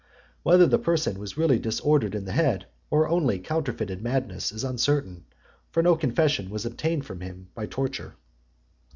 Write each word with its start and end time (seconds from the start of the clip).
Whether 0.41 0.65
the 0.65 0.79
person 0.79 1.19
was 1.19 1.37
really 1.37 1.59
disordered 1.59 2.15
in 2.15 2.25
the 2.25 2.31
head, 2.31 2.65
or 2.89 3.07
only 3.07 3.37
counterfeited 3.37 4.01
madness, 4.01 4.51
is 4.51 4.63
uncertain; 4.63 5.25
for 5.69 5.83
no 5.83 5.95
confession 5.95 6.49
was 6.49 6.65
obtained 6.65 7.05
from 7.05 7.21
him 7.21 7.49
by 7.53 7.67
torture. 7.67 8.15